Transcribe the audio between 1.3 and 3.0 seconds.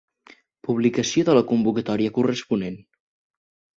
la convocatòria corresponent.